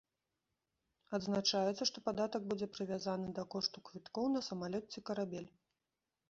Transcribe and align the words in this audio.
Адзначаецца, 1.17 1.83
што 1.89 1.97
падатак 2.07 2.47
будзе 2.53 2.67
прывязаны 2.77 3.27
да 3.41 3.45
кошту 3.57 3.85
квіткоў 3.91 4.25
на 4.37 4.41
самалёт 4.49 4.85
ці 4.93 5.05
карабель. 5.13 5.47